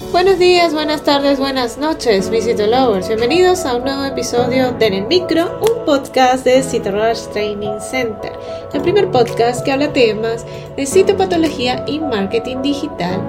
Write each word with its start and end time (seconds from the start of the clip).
Buenos 0.00 0.38
días, 0.38 0.72
buenas 0.72 1.02
tardes, 1.02 1.40
buenas 1.40 1.76
noches, 1.76 2.30
Visito 2.30 2.68
Lovers. 2.68 3.08
Bienvenidos 3.08 3.64
a 3.66 3.74
un 3.74 3.82
nuevo 3.82 4.04
episodio 4.04 4.70
de 4.70 4.86
En 4.86 5.08
Micro, 5.08 5.60
un 5.60 5.84
podcast 5.84 6.44
de 6.44 6.62
Rush 6.62 7.26
Training 7.32 7.80
Center. 7.80 8.32
El 8.72 8.80
primer 8.82 9.10
podcast 9.10 9.64
que 9.64 9.72
habla 9.72 9.92
temas 9.92 10.46
de 10.76 10.86
citopatología 10.86 11.84
y 11.88 11.98
marketing 11.98 12.62
digital 12.62 13.20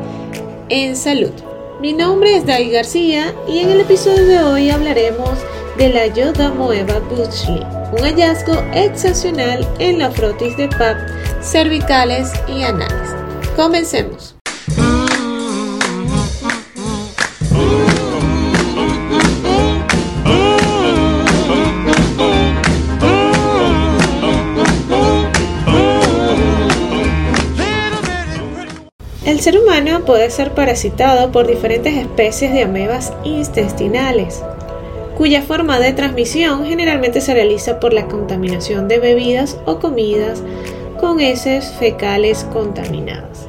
en 0.70 0.96
salud. 0.96 1.32
Mi 1.82 1.92
nombre 1.92 2.38
es 2.38 2.46
Dai 2.46 2.70
García 2.70 3.34
y 3.48 3.60
en 3.60 3.72
el 3.72 3.82
episodio 3.82 4.26
de 4.26 4.40
hoy 4.40 4.70
hablaremos 4.70 5.40
de 5.76 5.90
la 5.90 6.06
Yoda 6.06 6.50
Moeva 6.52 7.00
Bushley, 7.00 7.66
un 7.94 8.04
hallazgo 8.04 8.54
excepcional 8.74 9.68
en 9.80 9.98
la 9.98 10.12
frotis 10.12 10.56
de 10.56 10.68
PAP, 10.68 10.98
cervicales 11.42 12.32
y 12.48 12.62
anales. 12.62 13.16
Comencemos. 13.56 14.39
El 29.30 29.42
ser 29.42 29.60
humano 29.60 30.06
puede 30.06 30.32
ser 30.32 30.56
parasitado 30.56 31.32
por 31.32 31.46
diferentes 31.46 31.96
especies 31.96 32.52
de 32.52 32.64
amebas 32.64 33.14
intestinales, 33.24 34.42
cuya 35.16 35.44
forma 35.44 35.78
de 35.78 35.94
transmisión 35.94 36.66
generalmente 36.66 37.22
se 37.22 37.36
realiza 37.36 37.80
por 37.80 37.94
la 37.94 38.08
contaminación 38.08 38.88
de 38.88 38.98
bebidas 38.98 39.60
o 39.66 39.78
comidas 39.78 40.42
con 41.00 41.22
heces 41.22 41.72
fecales 41.78 42.44
contaminadas. 42.52 43.48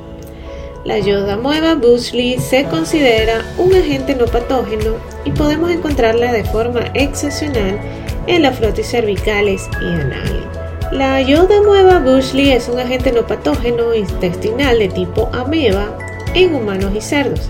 La 0.85 0.99
Yodamoeba 0.99 1.77
bushley 1.77 2.39
se 2.39 2.65
considera 2.65 3.43
un 3.57 3.73
agente 3.73 4.15
no 4.15 4.27
patógeno 4.27 4.97
y 5.25 5.31
podemos 5.31 5.71
encontrarla 5.71 6.31
de 6.31 6.45
forma 6.45 6.91
excepcional 6.93 7.81
en 8.27 8.43
las 8.43 8.59
frotis 8.59 8.91
cervicales 8.91 9.67
y 9.81 9.85
anales. 9.87 10.60
La 10.91 11.21
Yodamoeba 11.21 12.01
bushley 12.01 12.51
es 12.51 12.69
un 12.69 12.81
agente 12.81 13.13
no 13.13 13.25
patógeno 13.25 13.95
intestinal 13.95 14.77
de 14.81 14.89
tipo 14.89 15.31
ameba 15.33 15.97
en 16.35 16.53
humanos 16.53 16.91
y 16.97 17.01
cerdos. 17.01 17.49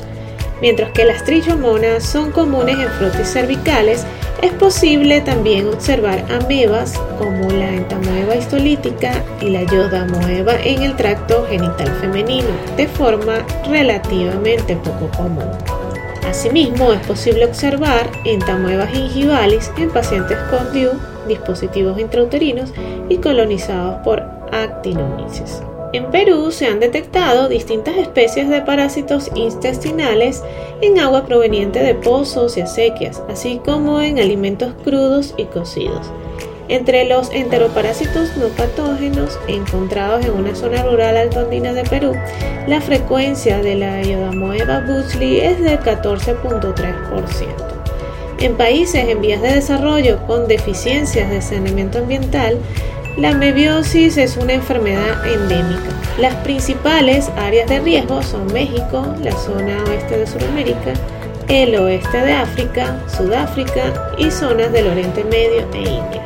Mientras 0.61 0.91
que 0.93 1.07
las 1.07 1.25
trichomonas 1.25 2.05
son 2.05 2.33
comunes 2.33 2.79
en 2.79 2.91
frotis 2.91 3.33
cervicales, 3.33 4.05
es 4.43 4.53
posible 4.53 5.23
también 5.23 5.69
observar 5.69 6.23
amebas 6.31 7.01
como 7.19 7.51
la 7.51 7.71
entamoeba 7.71 8.37
histolítica 8.37 9.25
y 9.41 9.49
la 9.49 9.63
yodamoeba 9.63 10.61
en 10.63 10.83
el 10.83 10.95
tracto 10.97 11.47
genital 11.49 11.89
femenino, 11.99 12.49
de 12.77 12.89
forma 12.89 13.39
relativamente 13.71 14.77
poco 14.77 15.11
común. 15.17 15.49
Asimismo, 16.29 16.93
es 16.93 17.01
posible 17.07 17.47
observar 17.47 18.11
entamoeba 18.27 18.87
gingivalis 18.87 19.71
en 19.79 19.89
pacientes 19.89 20.37
con 20.51 20.71
DIU, 20.75 20.91
dispositivos 21.31 21.99
intrauterinos 21.99 22.75
y 23.09 23.17
colonizados 23.17 24.05
por 24.05 24.21
actinomyces. 24.53 25.63
En 25.93 26.11
Perú 26.11 26.53
se 26.53 26.67
han 26.67 26.79
detectado 26.79 27.49
distintas 27.49 27.97
especies 27.97 28.49
de 28.49 28.63
parásitos 28.63 29.31
intestinales 29.35 30.43
en 30.83 31.01
agua 31.01 31.25
proveniente 31.25 31.83
de 31.83 31.95
pozos 31.95 32.57
y 32.57 32.61
acequias, 32.61 33.23
así 33.29 33.61
como 33.65 34.01
en 34.01 34.21
alimentos 34.21 34.73
crudos 34.85 35.35
y 35.37 35.47
cocidos. 35.47 36.07
Entre 36.69 37.05
los 37.05 37.33
enteroparásitos 37.33 38.37
no 38.37 38.47
patógenos 38.49 39.41
encontrados 39.49 40.25
en 40.25 40.33
una 40.33 40.55
zona 40.55 40.85
rural 40.85 41.17
altandina 41.17 41.73
de 41.73 41.83
Perú, 41.83 42.15
la 42.69 42.81
frecuencia 42.81 43.61
de 43.61 43.75
la 43.75 44.03
Iodamoeba 44.03 44.85
bushley 44.87 45.41
es 45.41 45.61
del 45.61 45.81
14.3%. 45.81 47.80
En 48.41 48.57
países 48.57 49.07
en 49.07 49.21
vías 49.21 49.43
de 49.43 49.53
desarrollo 49.53 50.27
con 50.27 50.49
deficiencias 50.49 51.29
de 51.29 51.43
saneamiento 51.43 51.99
ambiental, 51.99 52.57
la 53.19 53.35
mebiosis 53.35 54.17
es 54.17 54.39
una 54.39 54.55
enfermedad 54.55 55.27
endémica. 55.27 55.91
Las 56.19 56.35
principales 56.37 57.31
áreas 57.37 57.69
de 57.69 57.81
riesgo 57.81 58.23
son 58.23 58.51
México, 58.51 59.15
la 59.23 59.33
zona 59.33 59.85
oeste 59.85 60.17
de 60.17 60.27
Sudamérica, 60.27 60.95
el 61.49 61.75
oeste 61.77 62.17
de 62.17 62.33
África, 62.33 62.99
Sudáfrica 63.15 64.15
y 64.17 64.31
zonas 64.31 64.73
del 64.73 64.87
Oriente 64.87 65.23
Medio 65.25 65.67
e 65.75 65.81
India. 65.81 66.23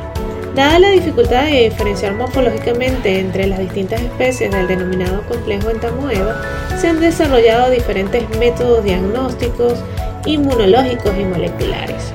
Dada 0.55 0.79
la 0.79 0.91
dificultad 0.91 1.43
de 1.43 1.69
diferenciar 1.69 2.13
morfológicamente 2.13 3.19
entre 3.19 3.47
las 3.47 3.59
distintas 3.59 3.99
especies 3.99 4.51
del 4.51 4.69
denominado 4.69 5.21
complejo 5.27 5.69
entamoeba, 5.69 6.41
se 6.79 6.87
han 6.87 7.01
desarrollado 7.01 7.71
diferentes 7.71 8.23
métodos 8.39 8.85
diagnósticos, 8.85 9.83
inmunológicos 10.25 11.11
y 11.17 11.25
moleculares. 11.25 12.11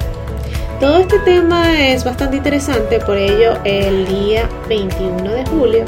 Todo 0.80 0.98
este 0.98 1.18
tema 1.20 1.78
es 1.88 2.04
bastante 2.04 2.36
interesante, 2.36 3.00
por 3.00 3.16
ello 3.16 3.58
el 3.64 4.06
día 4.06 4.48
21 4.68 5.22
de 5.30 5.44
julio 5.46 5.84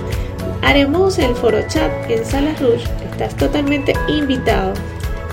haremos 0.62 1.18
el 1.18 1.34
foro 1.34 1.58
chat 1.68 1.90
en 2.10 2.24
Sala 2.24 2.54
Rouge. 2.60 2.84
Estás 3.10 3.36
totalmente 3.36 3.94
invitado 4.08 4.74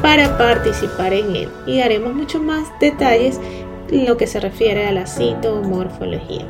para 0.01 0.37
participar 0.37 1.13
en 1.13 1.35
él 1.35 1.49
y 1.67 1.81
haremos 1.81 2.13
mucho 2.13 2.41
más 2.41 2.67
detalles 2.79 3.39
en 3.91 4.05
lo 4.05 4.17
que 4.17 4.27
se 4.27 4.39
refiere 4.39 4.87
a 4.87 4.91
la 4.91 5.07
citomorfología 5.07 6.45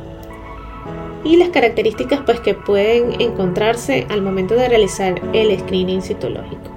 y 1.24 1.36
las 1.36 1.50
características 1.50 2.20
pues, 2.24 2.40
que 2.40 2.54
pueden 2.54 3.20
encontrarse 3.20 4.06
al 4.08 4.22
momento 4.22 4.54
de 4.54 4.68
realizar 4.68 5.20
el 5.32 5.58
screening 5.58 6.02
citológico 6.02 6.69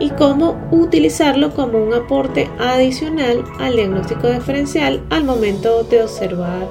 y 0.00 0.10
cómo 0.10 0.56
utilizarlo 0.72 1.50
como 1.54 1.78
un 1.78 1.94
aporte 1.94 2.48
adicional 2.58 3.44
al 3.60 3.76
diagnóstico 3.76 4.28
diferencial 4.28 5.02
al 5.10 5.24
momento 5.24 5.84
de 5.84 6.02
observar 6.02 6.66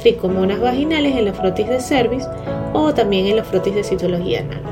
tricomonas 0.00 0.60
vaginales 0.60 1.16
en 1.16 1.24
la 1.24 1.32
frotis 1.32 1.66
de 1.66 1.80
cervix 1.80 2.28
o 2.74 2.94
también 2.94 3.26
en 3.26 3.36
la 3.36 3.44
frotis 3.44 3.74
de 3.74 3.82
citología 3.82 4.40
anal. 4.40 4.62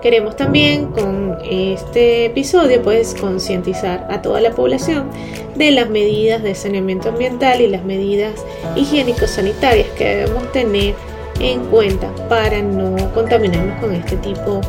Queremos 0.00 0.36
también 0.36 0.86
con 0.86 1.36
este 1.44 2.26
episodio 2.26 2.80
pues 2.82 3.16
concientizar 3.20 4.06
a 4.08 4.22
toda 4.22 4.40
la 4.40 4.52
población 4.52 5.10
de 5.56 5.72
las 5.72 5.90
medidas 5.90 6.40
de 6.44 6.54
saneamiento 6.54 7.08
ambiental 7.08 7.60
y 7.60 7.66
las 7.66 7.84
medidas 7.84 8.44
higiénico-sanitarias 8.76 9.88
que 9.98 10.04
debemos 10.04 10.52
tener 10.52 10.94
en 11.40 11.64
cuenta 11.66 12.08
para 12.28 12.62
no 12.62 13.12
contaminarnos 13.12 13.80
con 13.80 13.92
este 13.92 14.16
tipo 14.18 14.60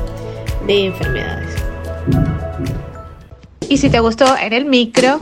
de 0.66 0.86
enfermedades. 0.88 1.49
Y 3.70 3.78
si 3.78 3.90
te 3.90 4.00
gustó 4.00 4.36
en 4.36 4.54
el 4.54 4.66
micro, 4.66 5.20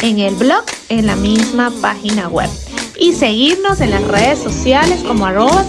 en 0.00 0.20
el 0.20 0.34
blog 0.36 0.64
en 0.88 1.06
la 1.06 1.16
misma 1.16 1.70
página 1.82 2.28
web 2.28 2.48
y 3.00 3.12
seguirnos 3.14 3.80
en 3.80 3.90
las 3.90 4.06
redes 4.06 4.38
sociales 4.38 5.02
como 5.06 5.26
arroba 5.26 5.64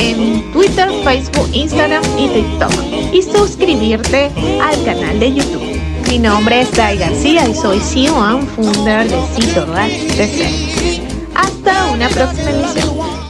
en 0.00 0.52
Twitter, 0.52 0.88
Facebook, 1.04 1.48
Instagram 1.52 2.02
y 2.18 2.28
TikTok 2.28 2.72
y 3.12 3.22
suscribirte 3.22 4.30
al 4.62 4.84
canal 4.84 5.18
de 5.20 5.34
YouTube. 5.34 5.80
Mi 6.08 6.18
nombre 6.18 6.60
es 6.60 6.70
Dai 6.72 6.96
García 6.96 7.48
y 7.48 7.54
soy 7.54 7.80
CEO 7.80 8.22
and 8.22 8.48
founder 8.54 9.08
de 9.08 9.16
Cito 9.34 9.66
Hasta 11.34 11.90
una 11.92 12.08
próxima 12.08 12.50
emisión. 12.50 13.21